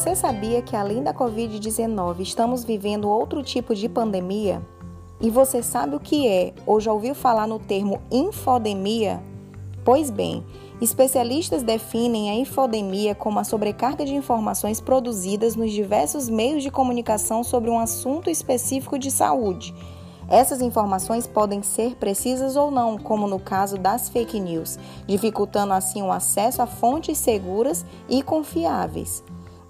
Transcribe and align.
Você 0.00 0.16
sabia 0.16 0.62
que 0.62 0.74
além 0.74 1.02
da 1.02 1.12
Covid-19 1.12 2.20
estamos 2.20 2.64
vivendo 2.64 3.06
outro 3.06 3.42
tipo 3.42 3.74
de 3.74 3.86
pandemia? 3.86 4.62
E 5.20 5.28
você 5.28 5.62
sabe 5.62 5.94
o 5.94 6.00
que 6.00 6.26
é 6.26 6.54
ou 6.64 6.80
já 6.80 6.90
ouviu 6.90 7.14
falar 7.14 7.46
no 7.46 7.58
termo 7.58 8.00
infodemia? 8.10 9.22
Pois 9.84 10.08
bem, 10.08 10.42
especialistas 10.80 11.62
definem 11.62 12.30
a 12.30 12.34
infodemia 12.34 13.14
como 13.14 13.40
a 13.40 13.44
sobrecarga 13.44 14.06
de 14.06 14.14
informações 14.14 14.80
produzidas 14.80 15.54
nos 15.54 15.70
diversos 15.70 16.30
meios 16.30 16.62
de 16.62 16.70
comunicação 16.70 17.44
sobre 17.44 17.68
um 17.68 17.78
assunto 17.78 18.30
específico 18.30 18.98
de 18.98 19.10
saúde. 19.10 19.74
Essas 20.30 20.62
informações 20.62 21.26
podem 21.26 21.62
ser 21.62 21.96
precisas 21.96 22.56
ou 22.56 22.70
não, 22.70 22.96
como 22.96 23.28
no 23.28 23.38
caso 23.38 23.76
das 23.76 24.08
fake 24.08 24.40
news, 24.40 24.78
dificultando 25.06 25.74
assim 25.74 26.00
o 26.00 26.10
acesso 26.10 26.62
a 26.62 26.66
fontes 26.66 27.18
seguras 27.18 27.84
e 28.08 28.22
confiáveis. 28.22 29.22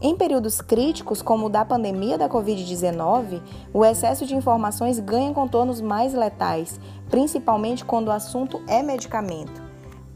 Em 0.03 0.17
períodos 0.17 0.63
críticos, 0.63 1.21
como 1.21 1.47
o 1.47 1.51
da 1.51 1.63
pandemia 1.63 2.17
da 2.17 2.27
Covid-19, 2.27 3.43
o 3.73 3.85
excesso 3.85 4.25
de 4.25 4.35
informações 4.35 4.99
ganha 4.99 5.35
contornos 5.35 5.81
mais 5.81 6.15
letais, 6.15 6.81
principalmente 7.11 7.85
quando 7.85 8.09
o 8.09 8.13
assunto 8.13 8.63
é 8.67 8.83
medicamento. 8.83 9.63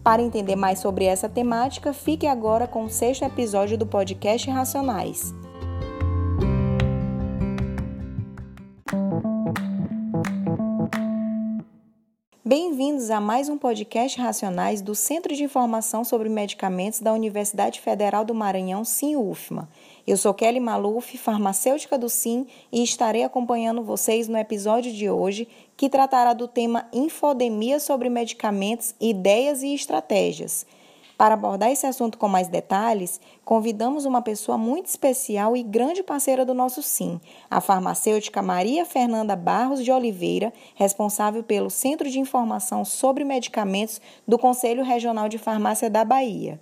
Para 0.02 0.23
entender 0.23 0.57
mais 0.57 0.79
sobre 0.79 1.05
essa 1.05 1.29
temática, 1.29 1.93
fique 1.93 2.27
agora 2.27 2.66
com 2.66 2.84
o 2.84 2.91
sexto 2.91 3.24
episódio 3.24 3.77
do 3.77 3.87
podcast 3.87 4.51
Racionais. 4.51 5.34
Bem-vindos 12.77 13.09
a 13.09 13.20
mais 13.20 13.48
um 13.48 13.56
podcast 13.56 14.20
Racionais 14.20 14.82
do 14.82 14.96
Centro 14.96 15.32
de 15.32 15.45
Informação 15.45 16.02
sobre 16.02 16.28
Medicamentos 16.28 16.98
da 16.98 17.12
Universidade 17.12 17.80
Federal 17.80 18.24
do 18.24 18.34
Maranhão, 18.34 18.84
SIM-UFMA. 18.84 19.69
Eu 20.04 20.16
sou 20.16 20.35
Kelly 20.35 20.59
Maluf, 20.59 21.16
farmacêutica 21.16 21.96
do 21.96 22.09
SIM, 22.09 22.49
e 22.73 22.82
estarei 22.82 23.23
acompanhando 23.23 23.80
vocês 23.84 24.26
no 24.26 24.37
episódio 24.37 24.93
de 24.93 25.09
hoje, 25.09 25.46
que 25.76 25.88
tratará 25.88 26.32
do 26.32 26.49
tema 26.49 26.88
Infodemia 26.93 27.79
sobre 27.79 28.10
medicamentos, 28.10 28.93
ideias 29.01 29.62
e 29.62 29.73
estratégias. 29.73 30.66
Para 31.16 31.34
abordar 31.34 31.70
esse 31.70 31.87
assunto 31.87 32.18
com 32.18 32.29
mais 32.29 32.48
detalhes, 32.48 33.20
convidamos 33.45 34.04
uma 34.04 34.20
pessoa 34.20 34.59
muito 34.59 34.87
especial 34.87 35.56
e 35.56 35.62
grande 35.62 36.02
parceira 36.02 36.45
do 36.45 36.52
nosso 36.52 36.82
SIM, 36.82 37.21
a 37.48 37.60
farmacêutica 37.60 38.43
Maria 38.43 38.84
Fernanda 38.84 39.37
Barros 39.37 39.84
de 39.84 39.93
Oliveira, 39.93 40.52
responsável 40.74 41.43
pelo 41.43 41.71
Centro 41.71 42.10
de 42.10 42.18
Informação 42.18 42.84
sobre 42.84 43.24
Medicamentos 43.24 44.01
do 44.26 44.38
Conselho 44.38 44.82
Regional 44.82 45.29
de 45.29 45.38
Farmácia 45.38 45.88
da 45.88 46.04
Bahia. 46.04 46.60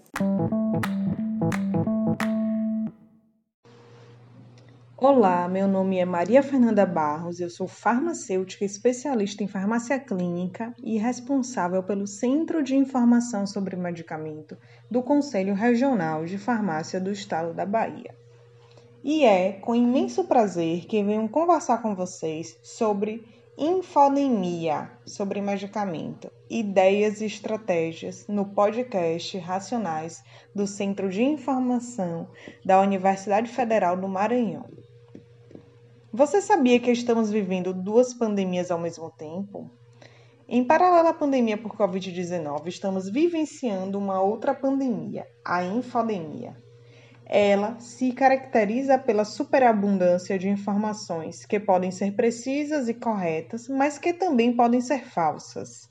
Olá, 5.05 5.48
meu 5.48 5.67
nome 5.67 5.98
é 5.98 6.05
Maria 6.05 6.45
Fernanda 6.45 6.86
Barros, 6.86 7.41
eu 7.41 7.50
sou 7.50 7.67
farmacêutica 7.67 8.64
especialista 8.64 9.42
em 9.42 9.48
farmácia 9.48 9.98
clínica 9.98 10.72
e 10.81 10.97
responsável 10.97 11.83
pelo 11.83 12.06
Centro 12.06 12.62
de 12.62 12.77
Informação 12.77 13.44
sobre 13.44 13.75
Medicamento 13.75 14.56
do 14.89 15.03
Conselho 15.03 15.55
Regional 15.55 16.25
de 16.25 16.39
Farmácia 16.39 17.00
do 17.00 17.11
Estado 17.11 17.53
da 17.53 17.67
Bahia. 17.67 18.14
E 19.03 19.25
é 19.25 19.55
com 19.55 19.75
imenso 19.75 20.22
prazer 20.22 20.86
que 20.86 21.03
venho 21.03 21.28
conversar 21.28 21.83
com 21.83 21.97
vocês 21.97 22.56
sobre 22.62 23.27
infodemia, 23.59 24.89
sobre 25.05 25.41
medicamento, 25.41 26.31
ideias 26.48 27.20
e 27.20 27.27
estratégias 27.27 28.25
no 28.28 28.44
podcast 28.44 29.37
Racionais 29.39 30.22
do 30.55 30.64
Centro 30.64 31.11
de 31.11 31.25
Informação 31.25 32.28
da 32.64 32.81
Universidade 32.81 33.50
Federal 33.50 33.97
do 33.97 34.06
Maranhão. 34.06 34.64
Você 36.15 36.43
sabia 36.43 36.79
que 36.79 36.91
estamos 36.91 37.31
vivendo 37.31 37.73
duas 37.73 38.12
pandemias 38.12 38.71
ao 38.71 38.78
mesmo 38.78 39.11
tempo? 39.11 39.71
Em 40.47 40.62
paralelo 40.62 41.09
à 41.09 41.15
pandemia 41.15 41.56
por 41.56 41.75
Covid-19, 41.75 42.67
estamos 42.67 43.09
vivenciando 43.09 43.99
uma 43.99 44.21
outra 44.21 44.53
pandemia, 44.53 45.27
a 45.43 45.65
infodemia. 45.65 46.55
Ela 47.25 47.81
se 47.81 48.12
caracteriza 48.12 48.99
pela 48.99 49.25
superabundância 49.25 50.39
de 50.39 50.51
informações 50.51 51.47
que 51.47 51.59
podem 51.59 51.91
ser 51.91 52.12
precisas 52.15 52.91
e 52.91 52.95
corretas, 52.95 53.67
mas 53.67 53.97
que 53.97 54.12
também 54.12 54.55
podem 54.55 54.83
ser 54.83 55.06
falsas 55.06 55.89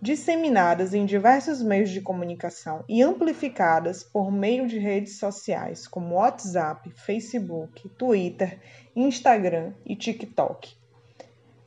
disseminadas 0.00 0.94
em 0.94 1.04
diversos 1.04 1.62
meios 1.62 1.90
de 1.90 2.00
comunicação 2.00 2.84
e 2.88 3.02
amplificadas 3.02 4.02
por 4.02 4.32
meio 4.32 4.66
de 4.66 4.78
redes 4.78 5.18
sociais 5.18 5.86
como 5.86 6.14
WhatsApp, 6.14 6.90
Facebook, 6.90 7.88
Twitter, 7.90 8.58
Instagram 8.96 9.72
e 9.84 9.94
TikTok. 9.94 10.74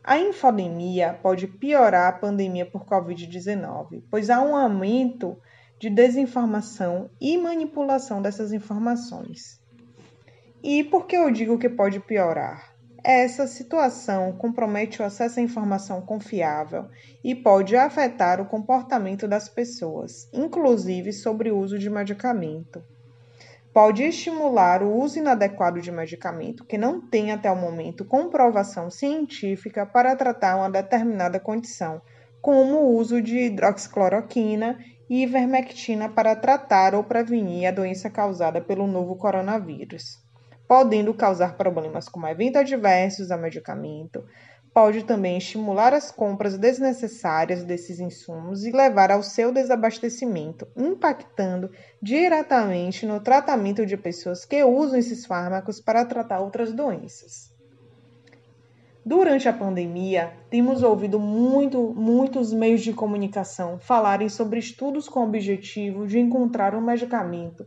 A 0.04 0.18
infodemia 0.18 1.18
pode 1.22 1.48
piorar 1.48 2.10
a 2.10 2.18
pandemia 2.18 2.66
por 2.66 2.86
Covid-19, 2.86 4.04
pois 4.10 4.30
há 4.30 4.42
um 4.42 4.56
aumento 4.56 5.38
de 5.80 5.90
desinformação 5.90 7.10
e 7.22 7.38
manipulação 7.38 8.22
dessas 8.22 8.52
informações. 8.52 9.62
E 10.62 10.84
por 10.84 11.06
que 11.06 11.16
eu 11.16 11.30
digo 11.30 11.58
que 11.58 11.70
pode 11.70 12.00
piorar? 12.00 12.73
Essa 13.06 13.48
situação 13.48 14.32
compromete 14.32 15.02
o 15.02 15.06
acesso 15.06 15.38
à 15.38 15.44
informação 15.44 16.00
confiável 16.00 16.88
e 17.22 17.36
pode 17.36 17.76
afetar 17.76 18.40
o 18.40 18.46
comportamento 18.46 19.28
das 19.28 19.50
pessoas, 19.50 20.30
inclusive 20.32 21.12
sobre 21.12 21.52
o 21.52 21.58
uso 21.58 21.78
de 21.78 21.90
medicamento. 21.90 22.82
Pode 23.74 24.04
estimular 24.04 24.82
o 24.82 24.96
uso 24.96 25.20
inadequado 25.20 25.82
de 25.82 25.92
medicamento 25.92 26.64
que 26.64 26.78
não 26.78 27.02
tem 27.02 27.34
até 27.34 27.52
o 27.52 27.58
momento 27.58 28.06
comprovação 28.06 28.90
científica 28.90 29.86
para 29.86 30.16
tratar 30.16 30.56
uma 30.56 30.70
determinada 30.70 31.42
condição, 31.42 32.02
como 32.42 32.78
o 32.78 32.96
uso 32.96 33.22
de 33.22 33.38
hidroxicloroquina 33.38 34.80
e 35.10 35.24
ivermectina 35.24 36.08
para 36.08 36.38
tratar 36.38 36.96
ou 36.96 37.04
prevenir 37.04 37.68
a 37.68 37.72
doença 37.72 38.10
causada 38.10 38.62
pelo 38.62 38.88
novo 38.88 39.18
coronavírus 39.18 40.24
podendo 40.74 41.14
causar 41.14 41.56
problemas 41.56 42.10
como 42.10 42.28
eventos 42.28 42.62
adversos 42.62 43.30
a 43.30 43.38
medicamento. 43.38 44.26
Pode 44.74 45.04
também 45.04 45.38
estimular 45.38 45.94
as 45.94 46.10
compras 46.10 46.58
desnecessárias 46.58 47.64
desses 47.64 48.00
insumos 48.00 48.66
e 48.66 48.72
levar 48.72 49.12
ao 49.12 49.22
seu 49.22 49.52
desabastecimento, 49.52 50.68
impactando 50.76 51.70
diretamente 52.02 53.06
no 53.06 53.20
tratamento 53.20 53.86
de 53.86 53.96
pessoas 53.96 54.46
que 54.46 54.64
usam 54.64 54.98
esses 54.98 55.28
fármacos 55.28 55.80
para 55.80 56.06
tratar 56.06 56.40
outras 56.40 56.74
doenças. 56.74 57.54
Durante 59.06 59.48
a 59.48 59.54
pandemia, 59.54 60.34
temos 60.50 60.82
ouvido 60.82 61.20
muito, 61.20 61.94
muitos 61.96 62.52
meios 62.52 62.82
de 62.82 62.94
comunicação 62.94 63.78
falarem 63.78 64.28
sobre 64.28 64.58
estudos 64.58 65.08
com 65.08 65.20
o 65.20 65.28
objetivo 65.28 66.08
de 66.08 66.18
encontrar 66.18 66.74
um 66.74 66.82
medicamento 66.82 67.64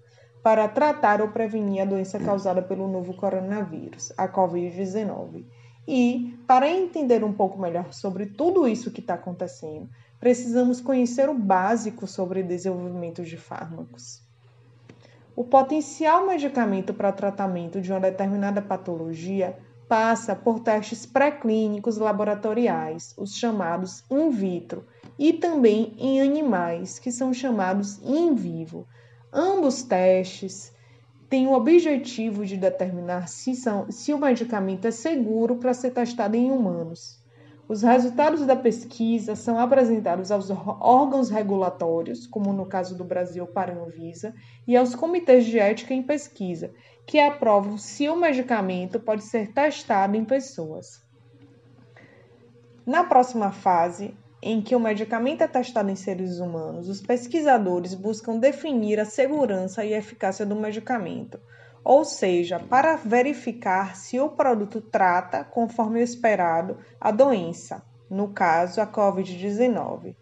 para 0.46 0.68
tratar 0.68 1.20
ou 1.20 1.26
prevenir 1.26 1.82
a 1.82 1.84
doença 1.84 2.20
causada 2.20 2.62
pelo 2.62 2.86
novo 2.86 3.12
coronavírus, 3.14 4.12
a 4.16 4.28
Covid-19. 4.28 5.44
E, 5.88 6.38
para 6.46 6.70
entender 6.70 7.24
um 7.24 7.32
pouco 7.32 7.60
melhor 7.60 7.92
sobre 7.92 8.26
tudo 8.26 8.68
isso 8.68 8.92
que 8.92 9.00
está 9.00 9.14
acontecendo, 9.14 9.88
precisamos 10.20 10.80
conhecer 10.80 11.28
o 11.28 11.34
básico 11.34 12.06
sobre 12.06 12.44
desenvolvimento 12.44 13.24
de 13.24 13.36
fármacos. 13.36 14.22
O 15.34 15.42
potencial 15.42 16.28
medicamento 16.28 16.94
para 16.94 17.10
tratamento 17.10 17.80
de 17.80 17.90
uma 17.90 17.98
determinada 17.98 18.62
patologia 18.62 19.58
passa 19.88 20.36
por 20.36 20.60
testes 20.60 21.04
pré-clínicos 21.04 21.96
laboratoriais, 21.96 23.14
os 23.18 23.34
chamados 23.34 24.04
in 24.08 24.30
vitro, 24.30 24.86
e 25.18 25.32
também 25.32 25.92
em 25.98 26.20
animais, 26.20 27.00
que 27.00 27.10
são 27.10 27.34
chamados 27.34 28.00
in 28.04 28.36
vivo, 28.36 28.86
Ambos 29.32 29.82
testes 29.82 30.72
têm 31.28 31.46
o 31.46 31.52
objetivo 31.52 32.44
de 32.44 32.56
determinar 32.56 33.28
se, 33.28 33.54
são, 33.54 33.90
se 33.90 34.12
o 34.14 34.18
medicamento 34.18 34.86
é 34.86 34.90
seguro 34.90 35.56
para 35.56 35.74
ser 35.74 35.90
testado 35.90 36.36
em 36.36 36.50
humanos. 36.50 37.20
Os 37.68 37.82
resultados 37.82 38.46
da 38.46 38.54
pesquisa 38.54 39.34
são 39.34 39.58
apresentados 39.58 40.30
aos 40.30 40.48
órgãos 40.50 41.30
regulatórios, 41.30 42.24
como 42.24 42.52
no 42.52 42.64
caso 42.64 42.96
do 42.96 43.02
Brasil 43.02 43.44
para 43.44 43.72
a 43.72 43.84
Anvisa, 43.84 44.32
e 44.68 44.76
aos 44.76 44.94
comitês 44.94 45.44
de 45.44 45.58
ética 45.58 45.92
em 45.92 46.02
pesquisa, 46.02 46.72
que 47.04 47.18
aprovam 47.18 47.76
se 47.76 48.08
o 48.08 48.14
medicamento 48.14 49.00
pode 49.00 49.24
ser 49.24 49.52
testado 49.52 50.16
em 50.16 50.24
pessoas. 50.24 51.04
Na 52.86 53.02
próxima 53.02 53.50
fase, 53.50 54.14
em 54.48 54.62
que 54.62 54.76
o 54.76 54.80
medicamento 54.80 55.42
é 55.42 55.48
testado 55.48 55.90
em 55.90 55.96
seres 55.96 56.38
humanos, 56.38 56.88
os 56.88 57.00
pesquisadores 57.00 57.94
buscam 57.94 58.38
definir 58.38 59.00
a 59.00 59.04
segurança 59.04 59.84
e 59.84 59.92
eficácia 59.92 60.46
do 60.46 60.54
medicamento, 60.54 61.40
ou 61.82 62.04
seja, 62.04 62.60
para 62.60 62.94
verificar 62.94 63.96
se 63.96 64.20
o 64.20 64.28
produto 64.28 64.80
trata, 64.80 65.42
conforme 65.42 65.98
o 65.98 66.02
esperado, 66.02 66.78
a 67.00 67.10
doença, 67.10 67.82
no 68.08 68.28
caso 68.28 68.80
a 68.80 68.86
COVID-19. 68.86 70.14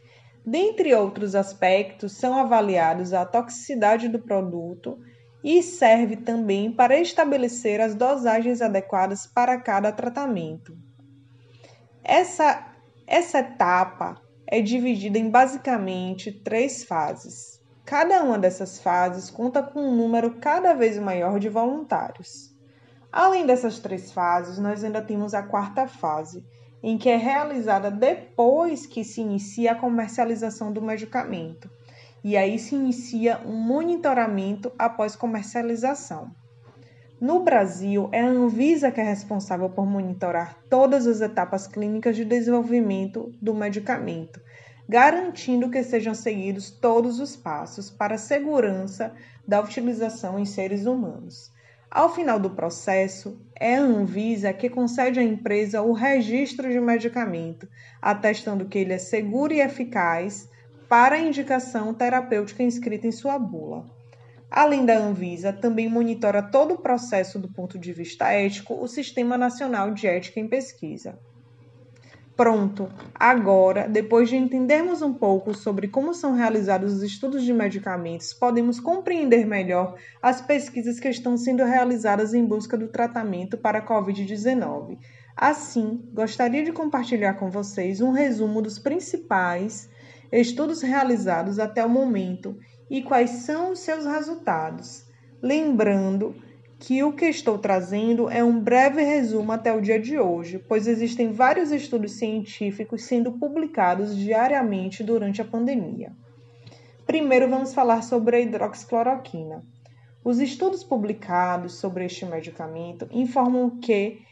Dentre 0.43 0.95
outros 0.95 1.35
aspectos, 1.35 2.13
são 2.13 2.39
avaliados 2.39 3.13
a 3.13 3.27
toxicidade 3.27 4.09
do 4.09 4.19
produto 4.19 4.99
e 5.43 5.63
serve 5.63 6.17
também 6.17 6.73
para 6.73 6.99
estabelecer 6.99 7.79
as 7.79 7.95
dosagens 7.95 8.63
adequadas 8.63 9.27
para 9.27 9.61
cada 9.61 9.93
tratamento. 9.93 10.75
Essa, 12.03 12.74
essa 13.07 13.41
etapa 13.41 14.21
é 14.47 14.61
dividida 14.61 15.19
em 15.19 15.31
basicamente 15.31 16.33
três 16.33 16.85
fases. 16.85 17.61
Cada 17.85 18.23
uma 18.23 18.39
dessas 18.39 18.81
fases 18.81 19.31
conta 19.31 19.63
com 19.63 19.81
um 19.81 19.95
número 19.95 20.39
cada 20.39 20.73
vez 20.73 20.99
maior 20.99 21.39
de 21.39 21.51
voluntários. 21.51 22.55
Além 23.13 23.47
dessas 23.47 23.79
três 23.79 24.11
fases, 24.11 24.59
nós 24.59 24.83
ainda 24.83 25.03
temos 25.03 25.35
a 25.35 25.43
quarta 25.43 25.87
fase, 25.87 26.45
em 26.83 26.97
que 26.97 27.09
é 27.11 27.17
realizada 27.17 27.91
depois 27.91 28.87
que 28.87 29.05
se 29.05 29.21
inicia 29.21 29.73
a 29.73 29.77
comercialização 29.77 30.73
do 30.73 30.81
medicamento. 30.81 31.71
E 32.25 32.39
aí 32.39 32.59
se 32.59 32.75
inicia 32.75 33.41
um 33.45 33.55
monitoramento 33.55 34.73
após 34.79 35.15
comercialização. 35.15 36.35
No 37.25 37.41
Brasil, 37.41 38.11
é 38.13 38.21
a 38.21 38.29
Anvisa 38.29 38.91
que 38.91 39.01
é 39.01 39.03
responsável 39.03 39.71
por 39.71 39.87
monitorar 39.87 40.59
todas 40.69 41.07
as 41.07 41.23
etapas 41.23 41.67
clínicas 41.67 42.17
de 42.17 42.23
desenvolvimento 42.23 43.33
do 43.41 43.55
medicamento, 43.55 44.39
garantindo 44.87 45.71
que 45.71 45.83
sejam 45.83 46.15
seguidos 46.15 46.71
todos 46.71 47.21
os 47.21 47.35
passos 47.35 47.91
para 47.91 48.17
a 48.17 48.19
segurança 48.19 49.15
da 49.49 49.59
utilização 49.59 50.39
em 50.39 50.45
seres 50.45 50.85
humanos. 50.85 51.51
Ao 51.91 52.15
final 52.15 52.39
do 52.39 52.51
processo, 52.51 53.41
é 53.59 53.77
a 53.77 53.81
Anvisa 53.81 54.53
que 54.53 54.69
concede 54.69 55.19
à 55.19 55.23
empresa 55.23 55.81
o 55.81 55.95
registro 55.95 56.71
de 56.71 56.79
medicamento, 56.79 57.67
atestando 58.03 58.67
que 58.67 58.77
ele 58.77 58.93
é 58.93 58.99
seguro 58.99 59.55
e 59.55 59.63
eficaz 59.63 60.47
para 60.91 61.15
a 61.15 61.21
indicação 61.21 61.95
terapêutica 61.95 62.63
inscrita 62.63 63.07
em 63.07 63.13
sua 63.13 63.39
bula. 63.39 63.94
Além 64.51 64.85
da 64.87 64.97
Anvisa, 64.97 65.53
também 65.53 65.89
monitora 65.89 66.43
todo 66.43 66.75
o 66.75 66.79
processo 66.79 67.39
do 67.39 67.49
ponto 67.49 67.79
de 67.79 67.93
vista 67.93 68.31
ético 68.31 68.75
o 68.75 68.87
Sistema 68.87 69.37
Nacional 69.37 69.91
de 69.91 70.07
Ética 70.07 70.41
em 70.41 70.49
Pesquisa. 70.49 71.19
Pronto, 72.37 72.89
agora, 73.15 73.89
depois 73.89 74.29
de 74.29 74.37
entendermos 74.37 75.03
um 75.03 75.15
pouco 75.15 75.55
sobre 75.55 75.87
como 75.87 76.13
são 76.13 76.33
realizados 76.33 76.95
os 76.95 77.03
estudos 77.05 77.45
de 77.45 77.53
medicamentos, 77.53 78.35
podemos 78.35 78.81
compreender 78.81 79.47
melhor 79.47 79.97
as 80.21 80.41
pesquisas 80.41 80.99
que 80.99 81.09
estão 81.09 81.37
sendo 81.37 81.65
realizadas 81.65 82.35
em 82.35 82.45
busca 82.45 82.77
do 82.77 82.89
tratamento 82.89 83.57
para 83.57 83.79
a 83.79 83.87
Covid-19. 83.87 84.99
Assim, 85.37 86.03
gostaria 86.13 86.65
de 86.65 86.73
compartilhar 86.73 87.35
com 87.35 87.51
vocês 87.51 88.01
um 88.01 88.11
resumo 88.11 88.61
dos 88.61 88.81
principais 88.81 89.89
estudos 90.33 90.83
realizados 90.83 91.61
até 91.61 91.85
o 91.87 91.89
momento 91.89 92.59
e 92.91 93.03
quais 93.03 93.31
são 93.31 93.73
os 93.73 93.81
seus 93.81 94.05
resultados. 94.05 95.05
Lembrando 95.43 96.35
que 96.79 97.03
o 97.03 97.13
que 97.13 97.27
estou 97.27 97.59
trazendo 97.59 98.29
é 98.29 98.43
um 98.43 98.61
breve 98.61 99.03
resumo 99.03 99.53
até 99.53 99.73
o 99.73 99.81
dia 99.81 99.99
de 99.99 100.19
hoje, 100.19 100.59
pois 100.69 100.87
existem 100.87 101.33
vários 101.33 101.73
estudos 101.73 102.13
científicos 102.13 103.05
sendo 103.05 103.33
publicados 103.33 104.17
diariamente 104.17 105.03
durante 105.03 105.41
a 105.41 105.45
pandemia. 105.45 106.13
Primeiro 107.07 107.49
vamos 107.49 107.75
falar 107.75 108.03
sobre 108.03 108.37
a 108.37 108.41
hidroxicloroquina. 108.41 109.63
Os 110.25 110.41
estudos 110.41 110.83
publicados 110.83 111.75
sobre 111.75 112.07
este 112.07 112.25
medicamento 112.25 113.07
informam 113.11 113.79
que, 113.79 114.23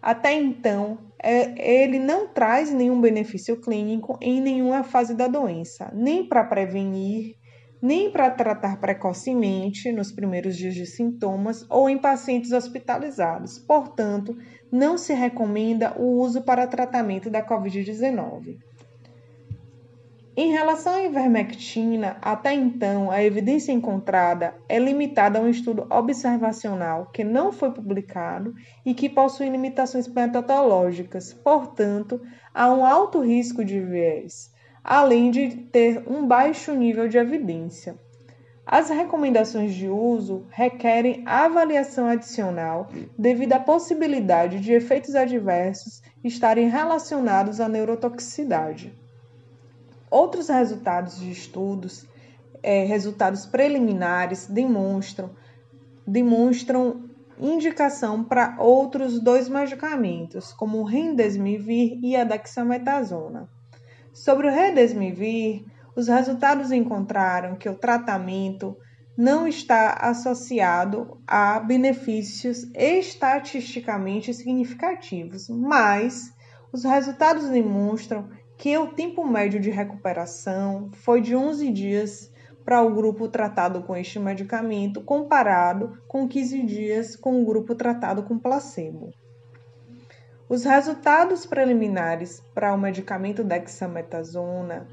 até 0.00 0.34
então, 0.34 0.98
é, 1.22 1.82
ele 1.82 1.98
não 1.98 2.28
traz 2.28 2.70
nenhum 2.70 3.00
benefício 3.00 3.56
clínico 3.56 4.18
em 4.20 4.42
nenhuma 4.42 4.84
fase 4.84 5.14
da 5.14 5.26
doença, 5.26 5.90
nem 5.94 6.22
para 6.22 6.44
prevenir 6.44 7.37
nem 7.80 8.10
para 8.10 8.30
tratar 8.30 8.80
precocemente 8.80 9.92
nos 9.92 10.10
primeiros 10.10 10.56
dias 10.56 10.74
de 10.74 10.84
sintomas 10.84 11.64
ou 11.70 11.88
em 11.88 11.96
pacientes 11.96 12.52
hospitalizados. 12.52 13.58
Portanto, 13.58 14.36
não 14.70 14.98
se 14.98 15.14
recomenda 15.14 15.94
o 15.98 16.20
uso 16.20 16.42
para 16.42 16.66
tratamento 16.66 17.30
da 17.30 17.42
COVID-19. 17.42 18.58
Em 20.36 20.52
relação 20.52 20.92
à 20.92 21.02
ivermectina, 21.02 22.16
até 22.22 22.54
então 22.54 23.10
a 23.10 23.24
evidência 23.24 23.72
encontrada 23.72 24.54
é 24.68 24.78
limitada 24.78 25.38
a 25.38 25.42
um 25.42 25.48
estudo 25.48 25.84
observacional 25.90 27.06
que 27.12 27.24
não 27.24 27.50
foi 27.50 27.72
publicado 27.72 28.54
e 28.86 28.94
que 28.94 29.08
possui 29.08 29.48
limitações 29.48 30.06
metodológicas, 30.06 31.32
portanto, 31.32 32.20
há 32.54 32.72
um 32.72 32.86
alto 32.86 33.20
risco 33.20 33.64
de 33.64 33.80
viés 33.80 34.56
além 34.90 35.30
de 35.30 35.50
ter 35.70 36.02
um 36.06 36.26
baixo 36.26 36.72
nível 36.72 37.06
de 37.08 37.18
evidência. 37.18 37.94
As 38.64 38.88
recomendações 38.88 39.74
de 39.74 39.86
uso 39.86 40.46
requerem 40.48 41.22
avaliação 41.26 42.08
adicional 42.08 42.88
devido 43.18 43.52
à 43.52 43.60
possibilidade 43.60 44.60
de 44.60 44.72
efeitos 44.72 45.14
adversos 45.14 46.02
estarem 46.24 46.70
relacionados 46.70 47.60
à 47.60 47.68
neurotoxicidade. 47.68 48.94
Outros 50.10 50.48
resultados 50.48 51.20
de 51.20 51.30
estudos, 51.32 52.06
é, 52.62 52.84
resultados 52.84 53.44
preliminares, 53.44 54.46
demonstram, 54.46 55.32
demonstram 56.06 57.04
indicação 57.38 58.24
para 58.24 58.56
outros 58.58 59.20
dois 59.20 59.50
medicamentos, 59.50 60.50
como 60.54 60.78
o 60.78 60.84
Remdesivir 60.84 61.98
e 62.02 62.16
a 62.16 62.24
dexametasona. 62.24 63.57
Sobre 64.12 64.48
o 64.48 64.50
redesmivir, 64.50 65.64
os 65.94 66.08
resultados 66.08 66.70
encontraram 66.70 67.56
que 67.56 67.68
o 67.68 67.74
tratamento 67.74 68.76
não 69.16 69.48
está 69.48 69.94
associado 70.00 71.20
a 71.26 71.58
benefícios 71.58 72.62
estatisticamente 72.72 74.32
significativos, 74.32 75.48
mas 75.48 76.32
os 76.72 76.84
resultados 76.84 77.48
demonstram 77.48 78.28
que 78.56 78.76
o 78.78 78.88
tempo 78.88 79.26
médio 79.26 79.58
de 79.58 79.70
recuperação 79.70 80.90
foi 80.92 81.20
de 81.20 81.34
11 81.34 81.72
dias 81.72 82.32
para 82.64 82.82
o 82.82 82.94
grupo 82.94 83.28
tratado 83.28 83.82
com 83.82 83.96
este 83.96 84.18
medicamento, 84.18 85.00
comparado 85.00 85.98
com 86.06 86.28
15 86.28 86.62
dias 86.64 87.16
com 87.16 87.40
o 87.40 87.44
grupo 87.44 87.74
tratado 87.74 88.22
com 88.22 88.38
placebo. 88.38 89.10
Os 90.48 90.64
resultados 90.64 91.44
preliminares 91.44 92.42
para 92.54 92.72
o 92.72 92.78
medicamento 92.78 93.44
dexametasona 93.44 94.88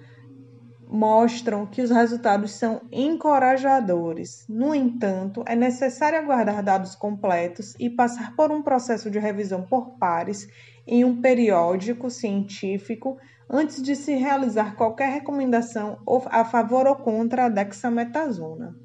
mostram 0.86 1.66
que 1.66 1.82
os 1.82 1.90
resultados 1.90 2.52
são 2.52 2.82
encorajadores. 2.92 4.46
No 4.50 4.76
entanto, 4.76 5.44
é 5.48 5.56
necessário 5.56 6.20
aguardar 6.20 6.62
dados 6.62 6.94
completos 6.94 7.74
e 7.80 7.90
passar 7.90 8.36
por 8.36 8.52
um 8.52 8.62
processo 8.62 9.10
de 9.10 9.18
revisão 9.18 9.62
por 9.62 9.98
pares 9.98 10.46
em 10.86 11.06
um 11.06 11.22
periódico 11.22 12.10
científico 12.10 13.18
antes 13.50 13.82
de 13.82 13.96
se 13.96 14.14
realizar 14.14 14.76
qualquer 14.76 15.10
recomendação 15.10 16.00
a 16.26 16.44
favor 16.44 16.86
ou 16.86 16.98
contra 16.98 17.46
a 17.46 17.50
dexametasona. 17.50 18.85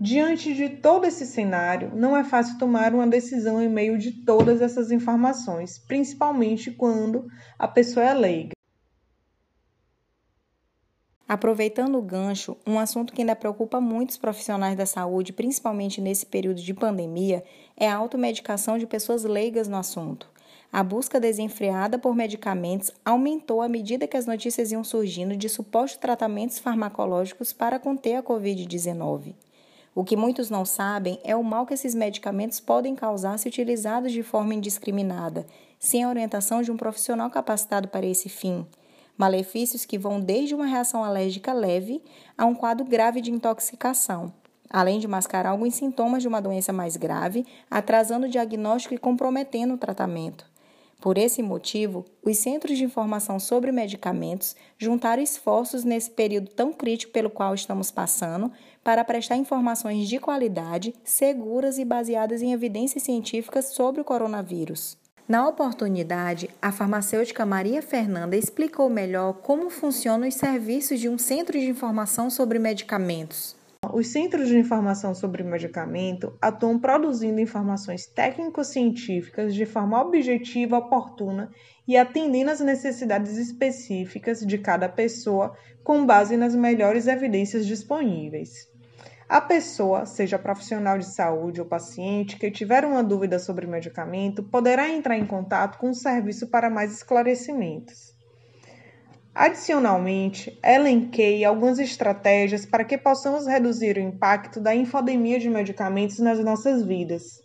Diante 0.00 0.52
de 0.54 0.68
todo 0.68 1.06
esse 1.06 1.24
cenário, 1.24 1.92
não 1.94 2.16
é 2.16 2.24
fácil 2.24 2.58
tomar 2.58 2.92
uma 2.92 3.06
decisão 3.06 3.62
em 3.62 3.68
meio 3.68 3.96
de 3.96 4.24
todas 4.24 4.60
essas 4.60 4.90
informações, 4.90 5.78
principalmente 5.78 6.70
quando 6.72 7.26
a 7.58 7.68
pessoa 7.68 8.04
é 8.04 8.12
leiga. 8.12 8.54
Aproveitando 11.26 11.96
o 11.96 12.02
gancho, 12.02 12.56
um 12.66 12.78
assunto 12.78 13.12
que 13.12 13.22
ainda 13.22 13.34
preocupa 13.34 13.80
muitos 13.80 14.18
profissionais 14.18 14.76
da 14.76 14.84
saúde, 14.84 15.32
principalmente 15.32 16.00
nesse 16.00 16.26
período 16.26 16.60
de 16.60 16.74
pandemia, 16.74 17.42
é 17.76 17.88
a 17.88 17.96
automedicação 17.96 18.76
de 18.76 18.86
pessoas 18.86 19.24
leigas 19.24 19.66
no 19.66 19.76
assunto. 19.76 20.28
A 20.70 20.82
busca 20.82 21.20
desenfreada 21.20 21.98
por 21.98 22.14
medicamentos 22.14 22.90
aumentou 23.04 23.62
à 23.62 23.68
medida 23.68 24.08
que 24.08 24.16
as 24.16 24.26
notícias 24.26 24.72
iam 24.72 24.84
surgindo 24.84 25.36
de 25.36 25.48
supostos 25.48 26.00
tratamentos 26.00 26.58
farmacológicos 26.58 27.52
para 27.52 27.78
conter 27.78 28.16
a 28.16 28.22
Covid-19. 28.22 29.34
O 29.94 30.02
que 30.02 30.16
muitos 30.16 30.50
não 30.50 30.64
sabem 30.64 31.20
é 31.22 31.36
o 31.36 31.44
mal 31.44 31.64
que 31.64 31.72
esses 31.72 31.94
medicamentos 31.94 32.58
podem 32.58 32.96
causar 32.96 33.38
se 33.38 33.46
utilizados 33.46 34.10
de 34.10 34.24
forma 34.24 34.52
indiscriminada, 34.52 35.46
sem 35.78 36.02
a 36.02 36.08
orientação 36.08 36.62
de 36.62 36.72
um 36.72 36.76
profissional 36.76 37.30
capacitado 37.30 37.86
para 37.86 38.04
esse 38.04 38.28
fim. 38.28 38.66
Malefícios 39.16 39.84
que 39.84 39.96
vão 39.96 40.20
desde 40.20 40.54
uma 40.54 40.66
reação 40.66 41.04
alérgica 41.04 41.52
leve 41.52 42.02
a 42.36 42.44
um 42.44 42.54
quadro 42.54 42.84
grave 42.84 43.20
de 43.20 43.30
intoxicação, 43.30 44.32
além 44.68 44.98
de 44.98 45.06
mascarar 45.06 45.50
alguns 45.50 45.76
sintomas 45.76 46.22
de 46.22 46.26
uma 46.26 46.42
doença 46.42 46.72
mais 46.72 46.96
grave, 46.96 47.46
atrasando 47.70 48.26
o 48.26 48.28
diagnóstico 48.28 48.94
e 48.94 48.98
comprometendo 48.98 49.74
o 49.74 49.78
tratamento. 49.78 50.52
Por 51.00 51.18
esse 51.18 51.42
motivo, 51.42 52.04
os 52.24 52.38
Centros 52.38 52.78
de 52.78 52.84
Informação 52.84 53.38
sobre 53.38 53.70
Medicamentos 53.70 54.56
juntaram 54.78 55.22
esforços 55.22 55.84
nesse 55.84 56.10
período 56.10 56.48
tão 56.48 56.72
crítico 56.72 57.12
pelo 57.12 57.28
qual 57.28 57.54
estamos 57.54 57.90
passando 57.90 58.50
para 58.84 59.02
prestar 59.02 59.36
informações 59.36 60.06
de 60.06 60.18
qualidade, 60.20 60.94
seguras 61.02 61.78
e 61.78 61.84
baseadas 61.84 62.42
em 62.42 62.52
evidências 62.52 63.02
científicas 63.02 63.70
sobre 63.70 64.02
o 64.02 64.04
coronavírus. 64.04 64.98
Na 65.26 65.48
oportunidade, 65.48 66.50
a 66.60 66.70
farmacêutica 66.70 67.46
Maria 67.46 67.80
Fernanda 67.80 68.36
explicou 68.36 68.90
melhor 68.90 69.32
como 69.40 69.70
funcionam 69.70 70.28
os 70.28 70.34
serviços 70.34 71.00
de 71.00 71.08
um 71.08 71.16
centro 71.16 71.58
de 71.58 71.66
informação 71.66 72.28
sobre 72.28 72.58
medicamentos. 72.58 73.56
Os 73.92 74.08
centros 74.08 74.48
de 74.48 74.58
informação 74.58 75.14
sobre 75.14 75.42
medicamento 75.42 76.36
atuam 76.40 76.78
produzindo 76.78 77.40
informações 77.40 78.06
técnico-científicas 78.06 79.54
de 79.54 79.64
forma 79.64 80.00
objetiva, 80.00 80.78
oportuna 80.78 81.50
e 81.88 81.96
atendendo 81.96 82.50
às 82.50 82.60
necessidades 82.60 83.36
específicas 83.36 84.40
de 84.40 84.58
cada 84.58 84.88
pessoa 84.88 85.56
com 85.82 86.04
base 86.04 86.36
nas 86.36 86.54
melhores 86.54 87.06
evidências 87.06 87.66
disponíveis. 87.66 88.73
A 89.34 89.40
pessoa, 89.40 90.06
seja 90.06 90.38
profissional 90.38 90.96
de 90.96 91.12
saúde 91.12 91.60
ou 91.60 91.66
paciente, 91.66 92.36
que 92.36 92.52
tiver 92.52 92.84
uma 92.84 93.02
dúvida 93.02 93.36
sobre 93.40 93.66
medicamento, 93.66 94.44
poderá 94.44 94.88
entrar 94.88 95.18
em 95.18 95.26
contato 95.26 95.76
com 95.76 95.90
o 95.90 95.94
serviço 95.94 96.46
para 96.46 96.70
mais 96.70 96.92
esclarecimentos. 96.92 98.14
Adicionalmente, 99.34 100.56
elenquei 100.62 101.44
algumas 101.44 101.80
estratégias 101.80 102.64
para 102.64 102.84
que 102.84 102.96
possamos 102.96 103.44
reduzir 103.44 103.96
o 103.96 104.00
impacto 104.00 104.60
da 104.60 104.72
infodemia 104.72 105.40
de 105.40 105.50
medicamentos 105.50 106.20
nas 106.20 106.38
nossas 106.38 106.84
vidas. 106.84 107.42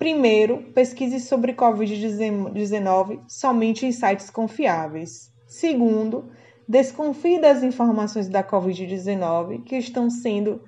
Primeiro, 0.00 0.72
pesquise 0.74 1.20
sobre 1.20 1.54
Covid-19 1.54 3.20
somente 3.28 3.86
em 3.86 3.92
sites 3.92 4.28
confiáveis. 4.28 5.30
Segundo, 5.46 6.32
desconfie 6.68 7.40
das 7.40 7.62
informações 7.62 8.28
da 8.28 8.42
Covid-19 8.42 9.62
que 9.62 9.76
estão 9.76 10.10
sendo 10.10 10.64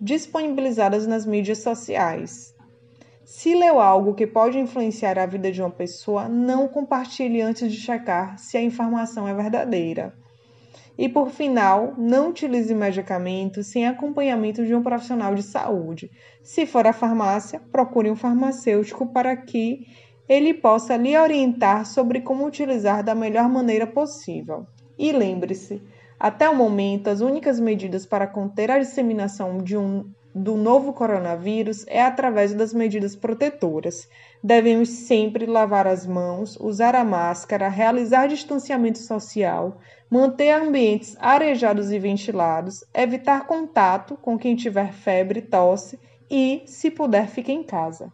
disponibilizadas 0.00 1.06
nas 1.06 1.26
mídias 1.26 1.58
sociais. 1.58 2.54
Se 3.24 3.54
leu 3.54 3.78
algo 3.78 4.14
que 4.14 4.26
pode 4.26 4.58
influenciar 4.58 5.18
a 5.18 5.26
vida 5.26 5.52
de 5.52 5.60
uma 5.60 5.70
pessoa, 5.70 6.28
não 6.28 6.66
compartilhe 6.66 7.42
antes 7.42 7.70
de 7.70 7.78
checar 7.78 8.38
se 8.38 8.56
a 8.56 8.62
informação 8.62 9.28
é 9.28 9.34
verdadeira. 9.34 10.14
E 10.96 11.08
por 11.08 11.30
final, 11.30 11.94
não 11.96 12.30
utilize 12.30 12.74
medicamentos 12.74 13.68
sem 13.68 13.86
acompanhamento 13.86 14.64
de 14.66 14.74
um 14.74 14.82
profissional 14.82 15.34
de 15.34 15.42
saúde. 15.42 16.10
Se 16.42 16.66
for 16.66 16.86
à 16.86 16.92
farmácia, 16.92 17.60
procure 17.70 18.10
um 18.10 18.16
farmacêutico 18.16 19.06
para 19.06 19.36
que 19.36 19.86
ele 20.28 20.52
possa 20.52 20.96
lhe 20.96 21.16
orientar 21.16 21.86
sobre 21.86 22.20
como 22.20 22.44
utilizar 22.44 23.04
da 23.04 23.14
melhor 23.14 23.48
maneira 23.48 23.86
possível. 23.86 24.66
E 24.98 25.12
lembre-se, 25.12 25.80
até 26.18 26.48
o 26.48 26.56
momento, 26.56 27.08
as 27.08 27.20
únicas 27.20 27.60
medidas 27.60 28.04
para 28.04 28.26
conter 28.26 28.70
a 28.70 28.78
disseminação 28.78 29.58
de 29.58 29.76
um 29.76 30.10
do 30.34 30.56
novo 30.56 30.92
coronavírus 30.92 31.84
é 31.88 32.02
através 32.02 32.54
das 32.54 32.72
medidas 32.72 33.16
protetoras. 33.16 34.08
Devemos 34.42 34.88
sempre 34.88 35.46
lavar 35.46 35.86
as 35.86 36.06
mãos, 36.06 36.56
usar 36.60 36.94
a 36.94 37.04
máscara, 37.04 37.68
realizar 37.68 38.28
distanciamento 38.28 38.98
social, 38.98 39.78
manter 40.10 40.50
ambientes 40.50 41.16
arejados 41.18 41.90
e 41.90 41.98
ventilados, 41.98 42.84
evitar 42.94 43.46
contato 43.46 44.16
com 44.16 44.38
quem 44.38 44.54
tiver 44.54 44.92
febre, 44.92 45.42
tosse 45.42 45.98
e, 46.30 46.62
se 46.66 46.90
puder, 46.90 47.26
fique 47.26 47.50
em 47.50 47.62
casa. 47.62 48.12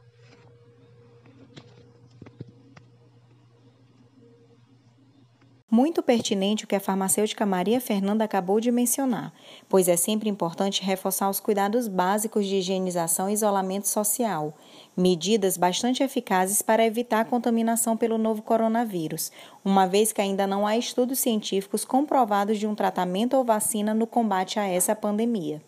Muito 5.76 6.04
pertinente 6.04 6.64
o 6.64 6.68
que 6.68 6.76
a 6.76 6.80
farmacêutica 6.80 7.44
Maria 7.44 7.80
Fernanda 7.80 8.22
acabou 8.22 8.60
de 8.60 8.70
mencionar, 8.70 9.32
pois 9.68 9.88
é 9.88 9.96
sempre 9.96 10.30
importante 10.30 10.84
reforçar 10.84 11.28
os 11.28 11.40
cuidados 11.40 11.88
básicos 11.88 12.46
de 12.46 12.54
higienização 12.58 13.28
e 13.28 13.32
isolamento 13.32 13.88
social, 13.88 14.54
medidas 14.96 15.56
bastante 15.56 16.00
eficazes 16.00 16.62
para 16.62 16.86
evitar 16.86 17.22
a 17.22 17.24
contaminação 17.24 17.96
pelo 17.96 18.16
novo 18.16 18.40
coronavírus, 18.40 19.32
uma 19.64 19.84
vez 19.84 20.12
que 20.12 20.20
ainda 20.20 20.46
não 20.46 20.64
há 20.64 20.76
estudos 20.78 21.18
científicos 21.18 21.84
comprovados 21.84 22.56
de 22.56 22.68
um 22.68 22.74
tratamento 22.76 23.36
ou 23.36 23.42
vacina 23.42 23.92
no 23.92 24.06
combate 24.06 24.60
a 24.60 24.68
essa 24.68 24.94
pandemia. 24.94 25.60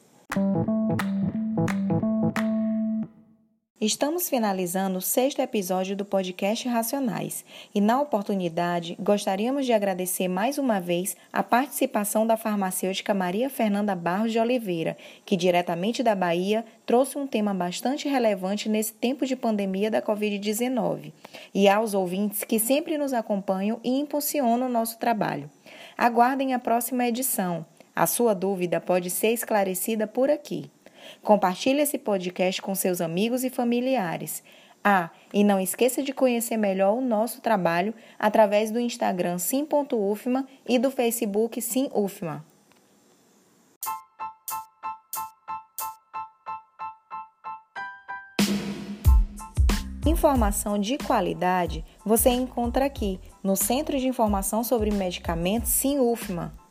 Estamos 3.79 4.31
finalizando 4.31 4.97
o 4.97 5.03
sexto 5.03 5.41
episódio 5.41 5.95
do 5.95 6.03
podcast 6.03 6.67
Racionais 6.67 7.45
e, 7.75 7.81
na 7.81 8.01
oportunidade, 8.01 8.97
gostaríamos 8.99 9.67
de 9.67 9.75
agradecer 9.75 10.29
mais 10.29 10.57
uma 10.57 10.81
vez 10.81 11.15
a 11.31 11.43
participação 11.43 12.27
da 12.27 12.39
farmacêutica 12.39 13.13
Maria 13.13 13.51
Fernanda 13.51 13.95
Barros 13.95 14.33
de 14.33 14.39
Oliveira, 14.39 14.97
que, 15.27 15.37
diretamente 15.37 16.03
da 16.03 16.15
Bahia, 16.15 16.65
trouxe 16.87 17.19
um 17.19 17.27
tema 17.27 17.53
bastante 17.53 18.09
relevante 18.09 18.67
nesse 18.67 18.95
tempo 18.95 19.27
de 19.27 19.37
pandemia 19.37 19.91
da 19.91 20.01
Covid-19, 20.01 21.13
e 21.53 21.69
aos 21.69 21.93
ouvintes 21.93 22.45
que 22.45 22.59
sempre 22.59 22.97
nos 22.97 23.13
acompanham 23.13 23.79
e 23.85 23.91
impulsionam 23.91 24.69
o 24.69 24.73
nosso 24.73 24.99
trabalho. 24.99 25.51
Aguardem 25.99 26.55
a 26.55 26.59
próxima 26.59 27.07
edição. 27.07 27.67
A 27.95 28.07
sua 28.07 28.35
dúvida 28.35 28.81
pode 28.81 29.11
ser 29.11 29.33
esclarecida 29.33 30.07
por 30.07 30.31
aqui. 30.31 30.71
Compartilhe 31.23 31.81
esse 31.81 31.99
podcast 31.99 32.61
com 32.63 32.75
seus 32.75 33.01
amigos 33.01 33.45
e 33.45 33.51
familiares. 33.51 34.43
Ah, 34.85 35.11
e 35.35 35.43
não 35.43 35.61
esqueça 35.61 36.03
de 36.03 36.13
conhecer 36.13 36.57
melhor 36.57 36.95
o 36.95 37.01
nosso 37.01 37.41
trabalho 37.41 37.93
através 38.19 38.71
do 38.71 38.79
Instagram 38.79 39.39
sim.ufma 39.39 40.47
e 40.69 40.79
do 40.79 40.91
Facebook 40.91 41.61
simufma. 41.61 42.45
Informação 50.07 50.79
de 50.79 50.97
qualidade 50.99 51.85
você 52.05 52.31
encontra 52.31 52.85
aqui 52.85 53.19
no 53.43 53.57
Centro 53.57 53.99
de 53.99 54.07
Informação 54.07 54.63
sobre 54.63 54.93
Medicamentos 54.93 55.71
Sim 55.71 55.99
UFMA. 55.99 56.66